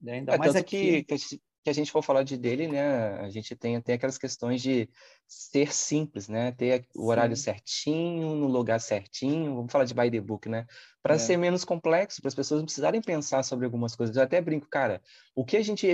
Né? 0.00 0.12
Ainda 0.12 0.34
é, 0.34 0.38
mais 0.38 0.54
aqui... 0.54 1.02
que, 1.02 1.16
que 1.64 1.68
a 1.68 1.72
gente 1.72 1.90
for 1.90 2.00
falar 2.00 2.22
de 2.22 2.36
dele, 2.36 2.68
né, 2.68 3.18
a 3.18 3.28
gente 3.28 3.56
tem, 3.56 3.80
tem 3.80 3.96
aquelas 3.96 4.16
questões 4.16 4.62
de 4.62 4.88
ser 5.26 5.74
simples, 5.74 6.28
né, 6.28 6.52
ter 6.52 6.86
o 6.94 7.08
horário 7.08 7.36
Sim. 7.36 7.42
certinho, 7.42 8.36
no 8.36 8.46
lugar 8.46 8.80
certinho, 8.80 9.56
vamos 9.56 9.72
falar 9.72 9.84
de 9.84 9.92
by 9.92 10.08
the 10.08 10.20
book, 10.20 10.48
né, 10.48 10.64
para 11.02 11.16
é. 11.16 11.18
ser 11.18 11.36
menos 11.36 11.64
complexo, 11.64 12.22
para 12.22 12.28
as 12.28 12.36
pessoas 12.36 12.60
não 12.60 12.64
precisarem 12.66 13.02
pensar 13.02 13.42
sobre 13.42 13.64
algumas 13.64 13.96
coisas. 13.96 14.16
Eu 14.16 14.22
até 14.22 14.40
brinco, 14.40 14.68
cara, 14.68 15.02
o 15.34 15.44
que 15.44 15.56
a 15.56 15.62
gente 15.62 15.88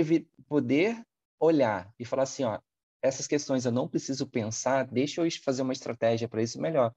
poder 0.47 0.95
olhar 1.39 1.91
e 1.99 2.05
falar 2.05 2.23
assim, 2.23 2.43
ó, 2.43 2.59
essas 3.01 3.25
questões 3.25 3.65
eu 3.65 3.71
não 3.71 3.87
preciso 3.87 4.27
pensar, 4.27 4.85
deixa 4.85 5.21
eu 5.21 5.27
fazer 5.43 5.63
uma 5.63 5.73
estratégia 5.73 6.27
para 6.27 6.43
isso 6.43 6.61
melhor. 6.61 6.93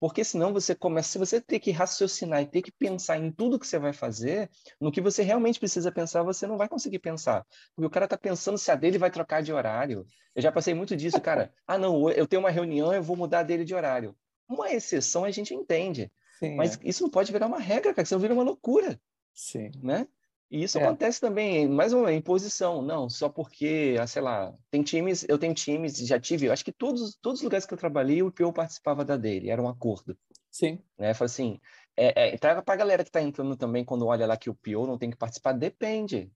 Porque 0.00 0.24
senão 0.24 0.52
você 0.52 0.74
começa, 0.74 1.10
se 1.10 1.18
você 1.18 1.40
ter 1.40 1.58
que 1.60 1.70
raciocinar 1.70 2.42
e 2.42 2.46
ter 2.46 2.62
que 2.62 2.72
pensar 2.72 3.18
em 3.18 3.30
tudo 3.30 3.58
que 3.58 3.66
você 3.66 3.78
vai 3.78 3.92
fazer, 3.92 4.50
no 4.80 4.92
que 4.92 5.00
você 5.00 5.22
realmente 5.22 5.58
precisa 5.58 5.90
pensar, 5.90 6.22
você 6.22 6.46
não 6.46 6.58
vai 6.58 6.68
conseguir 6.68 6.98
pensar. 6.98 7.46
Porque 7.74 7.86
o 7.86 7.90
cara 7.90 8.04
está 8.06 8.18
pensando 8.18 8.58
se 8.58 8.70
a 8.70 8.74
dele 8.74 8.98
vai 8.98 9.10
trocar 9.10 9.42
de 9.42 9.52
horário. 9.52 10.06
Eu 10.34 10.42
já 10.42 10.52
passei 10.52 10.74
muito 10.74 10.96
disso, 10.96 11.20
cara. 11.20 11.52
Ah, 11.66 11.78
não, 11.78 12.10
eu 12.10 12.26
tenho 12.26 12.40
uma 12.40 12.50
reunião, 12.50 12.92
eu 12.92 13.02
vou 13.02 13.16
mudar 13.16 13.42
dele 13.42 13.64
de 13.64 13.74
horário. 13.74 14.14
Uma 14.46 14.70
exceção 14.70 15.24
a 15.24 15.30
gente 15.30 15.54
entende. 15.54 16.12
Sim, 16.38 16.56
mas 16.56 16.76
é. 16.76 16.80
isso 16.84 17.02
não 17.02 17.10
pode 17.10 17.32
virar 17.32 17.46
uma 17.46 17.58
regra, 17.58 17.94
cara, 17.94 18.04
senão 18.04 18.20
vira 18.20 18.34
uma 18.34 18.42
loucura. 18.42 19.00
Sim. 19.32 19.70
Né? 19.82 20.06
E 20.54 20.62
isso 20.62 20.78
é. 20.78 20.84
acontece 20.84 21.20
também, 21.20 21.68
mais 21.68 21.92
uma 21.92 22.12
imposição, 22.12 22.80
não, 22.80 23.10
só 23.10 23.28
porque, 23.28 23.96
ah, 24.00 24.06
sei 24.06 24.22
lá, 24.22 24.56
tem 24.70 24.84
times, 24.84 25.26
eu 25.28 25.36
tenho 25.36 25.52
times, 25.52 25.96
já 25.96 26.20
tive, 26.20 26.48
acho 26.48 26.64
que 26.64 26.70
todos, 26.70 27.16
todos 27.16 27.40
os 27.40 27.42
lugares 27.44 27.66
que 27.66 27.74
eu 27.74 27.78
trabalhei, 27.78 28.22
o 28.22 28.30
PO 28.30 28.52
participava 28.52 29.04
da 29.04 29.16
dele, 29.16 29.50
era 29.50 29.60
um 29.60 29.68
acordo. 29.68 30.16
Sim. 30.52 30.80
Né? 30.96 31.12
Fala 31.12 31.26
assim, 31.26 31.60
é, 31.96 32.34
é, 32.34 32.38
traga 32.38 32.62
para 32.62 32.72
a 32.72 32.76
galera 32.76 33.02
que 33.02 33.08
está 33.08 33.20
entrando 33.20 33.56
também, 33.56 33.84
quando 33.84 34.06
olha 34.06 34.28
lá 34.28 34.36
que 34.36 34.48
o 34.48 34.54
PO 34.54 34.86
não 34.86 34.96
tem 34.96 35.10
que 35.10 35.16
participar, 35.16 35.54
depende. 35.54 36.30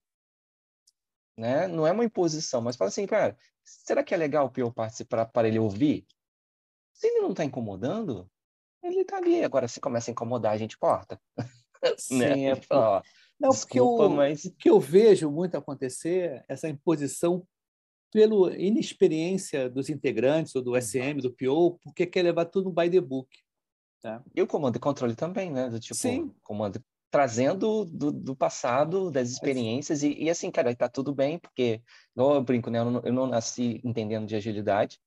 Né? 1.37 1.69
Não 1.69 1.87
é 1.87 1.93
uma 1.93 2.05
imposição, 2.05 2.61
mas 2.61 2.75
fala 2.75 2.89
assim, 2.89 3.07
cara, 3.07 3.39
será 3.63 4.03
que 4.03 4.13
é 4.13 4.17
legal 4.17 4.47
o 4.47 4.51
PO 4.51 4.73
participar 4.73 5.27
para 5.27 5.47
ele 5.47 5.61
ouvir? 5.61 6.05
Se 6.93 7.07
ele 7.07 7.21
não 7.21 7.31
está 7.31 7.45
incomodando, 7.45 8.29
ele 8.83 9.03
está 9.03 9.19
ali. 9.19 9.45
Agora, 9.45 9.69
se 9.69 9.81
começa 9.81 10.11
a 10.11 10.13
incomodar, 10.13 10.55
a 10.55 10.59
gente 10.59 10.77
corta. 10.77 11.21
Sim, 11.97 12.19
né? 12.19 12.51
é, 12.51 12.61
ó, 12.73 13.01
não, 13.41 13.51
Desculpa, 13.51 14.05
porque 14.05 14.17
mas... 14.17 14.45
o 14.45 14.53
que 14.53 14.71
eu 14.71 14.81
vejo 14.81 15.31
muito 15.31 15.57
acontecer, 15.57 16.45
essa 16.49 16.69
imposição 16.69 17.47
pela 18.11 18.57
inexperiência 18.57 19.69
dos 19.69 19.89
integrantes, 19.89 20.55
ou 20.55 20.63
do 20.63 20.81
SM, 20.81 21.21
do 21.21 21.33
PO, 21.33 21.79
porque 21.83 22.07
quer 22.07 22.23
levar 22.23 22.47
tudo 22.47 22.71
by 22.71 22.91
the 22.91 23.01
book. 23.01 23.29
Tá? 24.01 24.23
E 24.35 24.41
o 24.41 24.47
comando 24.47 24.77
e 24.77 24.81
controle 24.81 25.15
também, 25.15 25.51
né? 25.51 25.69
Do 25.69 25.79
tipo, 25.79 25.95
Sim. 25.95 26.35
comando 26.43 26.83
trazendo 27.11 27.85
do, 27.87 28.13
do 28.13 28.37
passado, 28.37 29.11
das 29.11 29.31
experiências, 29.31 30.03
e, 30.03 30.13
e, 30.15 30.29
assim, 30.29 30.51
cara, 30.51 30.75
tá 30.77 30.89
tudo 30.89 31.15
bem, 31.15 31.39
porque, 31.39 31.83
igual 32.15 32.35
eu 32.35 32.43
brinco, 32.43 32.71
né? 32.71 32.81
Eu 32.81 32.91
não, 32.91 33.03
eu 33.03 33.13
não 33.13 33.27
nasci 33.27 33.81
entendendo 33.83 34.27
de 34.27 34.37
agilidade, 34.37 34.99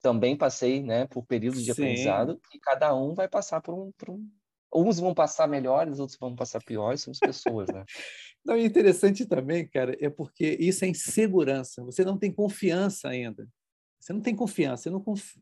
também 0.00 0.36
passei, 0.36 0.82
né, 0.82 1.06
por 1.06 1.24
períodos 1.24 1.60
de 1.60 1.66
Sim. 1.66 1.82
aprendizado, 1.82 2.40
e 2.54 2.58
cada 2.58 2.94
um 2.94 3.14
vai 3.14 3.28
passar 3.28 3.60
por 3.60 3.74
um, 3.74 3.92
por 3.92 4.10
um 4.10 4.28
uns 4.74 4.98
vão 4.98 5.14
passar 5.14 5.46
melhores, 5.46 5.98
outros 5.98 6.18
vão 6.18 6.34
passar 6.34 6.62
piores, 6.62 7.02
somos 7.02 7.18
pessoas, 7.18 7.68
né? 7.68 7.84
Não, 8.44 8.54
é 8.54 8.64
interessante 8.64 9.24
também, 9.24 9.68
cara, 9.68 9.96
é 10.00 10.10
porque 10.10 10.56
isso 10.58 10.84
é 10.84 10.88
insegurança. 10.88 11.84
Você 11.84 12.04
não 12.04 12.18
tem 12.18 12.32
confiança 12.32 13.08
ainda. 13.08 13.48
Você 14.00 14.12
não 14.12 14.20
tem 14.20 14.34
confiança. 14.34 14.82
Você 14.82 14.90
não 14.90 15.00
conf... 15.00 15.36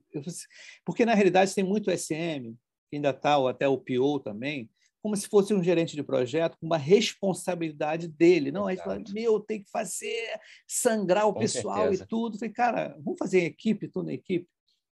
Porque, 0.84 1.06
na 1.06 1.14
realidade, 1.14 1.54
tem 1.54 1.64
muito 1.64 1.90
SM, 1.90 2.54
que 2.90 2.96
ainda 2.96 3.08
está, 3.08 3.38
ou 3.38 3.48
até 3.48 3.66
o 3.66 3.78
PO 3.78 4.20
também, 4.20 4.68
como 5.02 5.16
se 5.16 5.28
fosse 5.28 5.54
um 5.54 5.62
gerente 5.62 5.96
de 5.96 6.02
projeto 6.02 6.58
com 6.58 6.66
uma 6.66 6.76
responsabilidade 6.76 8.06
dele. 8.06 8.52
Não, 8.52 8.66
a 8.66 8.74
gente 8.74 8.84
fala, 8.84 9.02
meu, 9.12 9.40
tem 9.40 9.62
que 9.62 9.70
fazer, 9.70 10.38
sangrar 10.68 11.26
o 11.26 11.32
com 11.32 11.40
pessoal 11.40 11.84
certeza. 11.84 12.04
e 12.04 12.06
tudo. 12.06 12.38
Falei, 12.38 12.52
cara, 12.52 12.98
vamos 13.02 13.18
fazer 13.18 13.40
em 13.40 13.46
equipe, 13.46 13.88
tudo 13.88 14.10
em 14.10 14.14
equipe. 14.14 14.46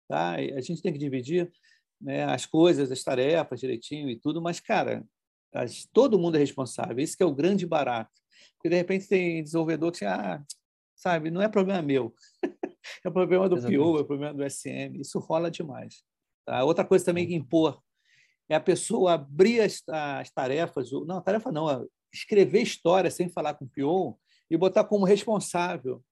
Tá? 0.07 0.35
A 0.35 0.61
gente 0.61 0.81
tem 0.81 0.93
que 0.93 0.99
dividir 0.99 1.51
né, 1.99 2.25
as 2.25 2.45
coisas, 2.45 2.91
as 2.91 3.03
tarefas 3.03 3.59
direitinho 3.59 4.09
e 4.09 4.19
tudo, 4.19 4.41
mas, 4.41 4.59
cara, 4.59 5.05
as, 5.53 5.85
todo 5.91 6.19
mundo 6.19 6.35
é 6.35 6.39
responsável. 6.39 6.99
Isso 6.99 7.15
que 7.15 7.23
é 7.23 7.25
o 7.25 7.33
grande 7.33 7.65
barato. 7.65 8.11
Porque, 8.55 8.69
de 8.69 8.75
repente, 8.75 9.07
tem 9.07 9.43
desenvolvedor 9.43 9.91
que, 9.91 10.05
ah, 10.05 10.43
sabe, 10.95 11.31
não 11.31 11.41
é 11.41 11.47
problema 11.47 11.81
meu. 11.81 12.13
é 13.05 13.09
problema 13.09 13.47
do 13.47 13.57
Exatamente. 13.57 13.81
PO, 13.81 13.99
é 13.99 14.03
problema 14.03 14.33
do 14.33 14.49
SM. 14.49 14.99
Isso 14.99 15.19
rola 15.19 15.49
demais. 15.49 16.03
Tá? 16.45 16.63
Outra 16.63 16.85
coisa 16.85 17.05
também 17.05 17.27
que 17.27 17.33
impor 17.33 17.81
é 18.49 18.55
a 18.55 18.59
pessoa 18.59 19.13
abrir 19.13 19.61
as, 19.61 19.81
as 19.87 20.29
tarefas, 20.29 20.91
não, 20.91 21.21
tarefa 21.21 21.51
não, 21.51 21.87
escrever 22.13 22.61
história 22.61 23.09
sem 23.09 23.29
falar 23.29 23.55
com 23.55 23.65
o 23.65 23.69
PO 23.69 24.19
e 24.49 24.57
botar 24.57 24.83
como 24.83 25.05
responsável 25.05 26.03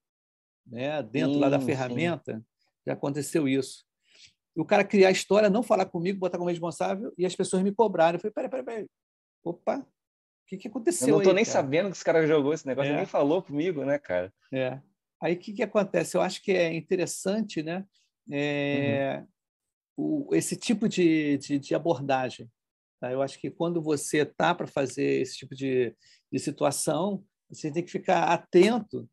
né, 0.66 1.04
dentro 1.04 1.36
sim, 1.36 1.40
lá 1.40 1.50
da 1.50 1.60
ferramenta. 1.60 2.38
Sim. 2.38 2.44
Já 2.88 2.94
aconteceu 2.94 3.48
isso 3.48 3.86
o 4.56 4.66
cara 4.66 4.84
criar 4.84 5.10
a 5.10 5.12
história, 5.12 5.50
não 5.50 5.64
falar 5.64 5.86
comigo, 5.86 6.20
botar 6.20 6.38
como 6.38 6.50
responsável, 6.50 7.14
e 7.18 7.26
as 7.26 7.36
pessoas 7.36 7.64
me 7.64 7.74
cobraram. 7.74 8.18
Eu 8.18 8.20
falei, 8.20 8.34
peraí, 8.34 8.50
peraí, 8.50 8.66
peraí. 8.66 8.88
Opa, 9.44 9.80
o 9.80 9.86
que, 10.48 10.58
que 10.58 10.68
aconteceu 10.68 11.08
Eu 11.08 11.12
não 11.14 11.22
estou 11.22 11.34
nem 11.34 11.46
cara? 11.46 11.54
sabendo 11.54 11.90
que 11.90 11.96
esse 11.96 12.06
cara 12.06 12.28
jogou 12.28 12.54
esse 12.54 12.66
negócio, 12.66 12.92
é. 12.92 12.96
nem 12.96 13.06
falou 13.06 13.42
comigo, 13.42 13.84
né, 13.84 13.98
cara? 13.98 14.32
É. 14.52 14.80
Aí 15.22 15.34
o 15.34 15.40
que, 15.40 15.54
que 15.54 15.64
acontece? 15.64 16.18
Eu 16.18 16.22
acho 16.22 16.42
que 16.42 16.52
é 16.52 16.74
interessante, 16.74 17.64
né? 17.64 17.86
É, 18.32 19.24
uhum. 19.98 20.28
o, 20.28 20.36
esse 20.36 20.56
tipo 20.56 20.88
de, 20.88 21.38
de, 21.38 21.58
de 21.58 21.76
abordagem. 21.76 22.50
Tá? 23.00 23.12
Eu 23.12 23.22
acho 23.22 23.40
que 23.40 23.50
quando 23.50 23.82
você 23.82 24.20
está 24.20 24.54
para 24.54 24.68
fazer 24.68 25.22
esse 25.22 25.38
tipo 25.38 25.56
de, 25.56 25.96
de 26.32 26.40
situação, 26.40 27.24
você 27.50 27.72
tem 27.72 27.84
que 27.84 27.92
ficar 27.92 28.26
atento 28.26 29.10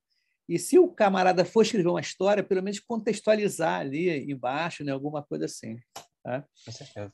e 0.50 0.58
se 0.58 0.80
o 0.80 0.88
camarada 0.88 1.44
for 1.44 1.62
escrever 1.62 1.88
uma 1.88 2.00
história, 2.00 2.42
pelo 2.42 2.60
menos 2.60 2.80
contextualizar 2.80 3.78
ali 3.78 4.28
embaixo, 4.28 4.82
né? 4.82 4.90
alguma 4.90 5.22
coisa 5.22 5.44
assim. 5.44 5.78
Tá? 6.24 6.44
Com 6.66 6.72
certeza. 6.72 7.12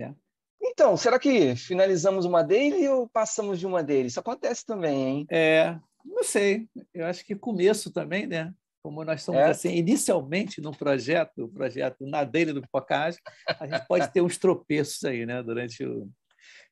É. 0.00 0.14
Então, 0.62 0.96
será 0.96 1.18
que 1.18 1.54
finalizamos 1.54 2.24
uma 2.24 2.42
dele 2.42 2.88
ou 2.88 3.06
passamos 3.06 3.58
de 3.58 3.66
uma 3.66 3.82
dele? 3.82 4.08
Isso 4.08 4.18
acontece 4.18 4.64
também, 4.64 5.06
hein? 5.06 5.26
É, 5.30 5.78
não 6.02 6.22
sei. 6.22 6.66
Eu 6.94 7.04
acho 7.04 7.22
que 7.26 7.36
começo 7.36 7.92
também, 7.92 8.26
né? 8.26 8.54
Como 8.82 9.04
nós 9.04 9.22
somos 9.22 9.42
é. 9.42 9.50
assim, 9.50 9.74
inicialmente 9.74 10.62
no 10.62 10.74
projeto, 10.74 11.44
o 11.44 11.48
projeto 11.48 12.06
na 12.06 12.24
dele 12.24 12.54
do 12.54 12.66
Pocage, 12.72 13.18
a 13.60 13.66
gente 13.66 13.86
pode 13.86 14.10
ter 14.10 14.22
uns 14.22 14.38
tropeços 14.38 15.04
aí, 15.04 15.26
né? 15.26 15.42
Durante 15.42 15.84
o. 15.84 16.08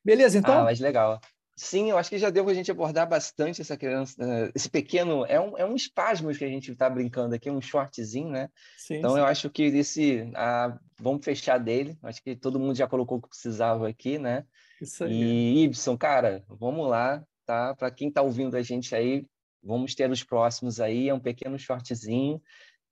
Beleza, 0.03 0.39
então? 0.39 0.61
Ah, 0.61 0.63
mas 0.63 0.79
legal. 0.79 1.21
Sim, 1.55 1.91
eu 1.91 1.97
acho 1.97 2.09
que 2.09 2.17
já 2.17 2.29
deu 2.29 2.43
para 2.43 2.53
a 2.53 2.55
gente 2.55 2.71
abordar 2.71 3.07
bastante 3.07 3.61
essa 3.61 3.77
criança, 3.77 4.15
eh, 4.19 4.51
esse 4.55 4.69
pequeno, 4.69 5.25
é 5.25 5.39
um, 5.39 5.57
é 5.57 5.65
um 5.65 5.75
espasmo 5.75 6.33
que 6.33 6.43
a 6.43 6.47
gente 6.47 6.71
está 6.71 6.89
brincando 6.89 7.35
aqui, 7.35 7.51
um 7.51 7.61
shortzinho, 7.61 8.29
né? 8.29 8.49
Sim, 8.77 8.95
então 8.95 9.11
sim. 9.11 9.19
eu 9.19 9.25
acho 9.25 9.49
que 9.49 9.63
esse, 9.63 10.31
ah, 10.35 10.77
vamos 10.99 11.23
fechar 11.23 11.57
dele, 11.57 11.97
acho 12.03 12.23
que 12.23 12.35
todo 12.35 12.59
mundo 12.59 12.75
já 12.75 12.87
colocou 12.87 13.17
o 13.17 13.21
que 13.21 13.29
precisava 13.29 13.87
aqui, 13.87 14.17
né? 14.17 14.45
Isso 14.81 15.03
aí. 15.03 15.11
E 15.11 15.63
Ibson, 15.65 15.97
cara, 15.97 16.43
vamos 16.47 16.89
lá, 16.89 17.23
tá? 17.45 17.75
Para 17.75 17.91
quem 17.91 18.07
está 18.07 18.21
ouvindo 18.21 18.55
a 18.55 18.61
gente 18.61 18.95
aí, 18.95 19.25
vamos 19.61 19.93
ter 19.93 20.09
os 20.09 20.23
próximos 20.23 20.79
aí, 20.79 21.09
é 21.09 21.13
um 21.13 21.19
pequeno 21.19 21.59
shortzinho, 21.59 22.41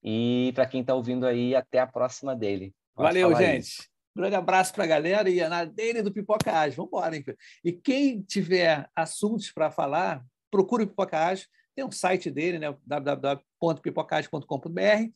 e 0.03 0.51
para 0.53 0.67
quem 0.67 0.81
está 0.81 0.93
ouvindo 0.93 1.25
aí, 1.25 1.55
até 1.55 1.79
a 1.79 1.87
próxima 1.87 2.35
dele. 2.35 2.73
Pode 2.95 3.19
Valeu, 3.19 3.35
gente. 3.35 3.63
Isso. 3.63 3.89
Grande 4.15 4.35
abraço 4.35 4.73
para 4.73 4.83
a 4.83 4.87
galera 4.87 5.29
e 5.29 5.47
na 5.47 5.65
dele 5.65 6.01
do 6.01 6.11
Pipoca 6.11 6.51
Ágil. 6.51 6.77
Vamos 6.77 6.89
embora, 6.89 7.15
hein? 7.15 7.23
E 7.63 7.71
quem 7.71 8.21
tiver 8.21 8.89
assuntos 8.95 9.51
para 9.51 9.69
falar, 9.71 10.25
procure 10.51 10.83
o 10.83 10.87
Pipoca 10.87 11.17
Ágil. 11.17 11.47
Tem 11.75 11.85
um 11.85 11.91
site 11.91 12.31
dele, 12.31 12.59
né? 12.59 12.75
www.pipocagem.com.br. 12.85 15.11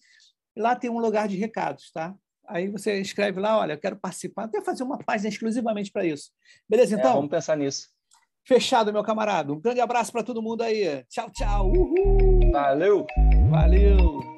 Lá 0.56 0.76
tem 0.76 0.90
um 0.90 1.00
lugar 1.00 1.28
de 1.28 1.36
recados, 1.36 1.92
tá? 1.92 2.16
Aí 2.48 2.70
você 2.70 3.00
escreve 3.00 3.40
lá, 3.40 3.58
olha, 3.58 3.74
eu 3.74 3.80
quero 3.80 3.96
participar, 3.96 4.46
até 4.46 4.62
fazer 4.62 4.84
uma 4.84 4.98
página 4.98 5.30
exclusivamente 5.30 5.92
para 5.92 6.06
isso. 6.06 6.32
Beleza, 6.70 6.96
é, 6.96 7.00
então? 7.00 7.12
É, 7.12 7.16
vamos 7.16 7.32
pensar 7.32 7.58
nisso. 7.58 7.88
Fechado, 8.46 8.92
meu 8.92 9.04
camarada. 9.04 9.54
Um 9.54 9.60
grande 9.60 9.80
abraço 9.80 10.12
para 10.12 10.24
todo 10.24 10.42
mundo 10.42 10.62
aí. 10.62 11.04
Tchau, 11.10 11.32
tchau. 11.32 11.72
Uhul. 11.72 12.52
Valeu. 12.52 13.08
Valeu. 13.50 14.33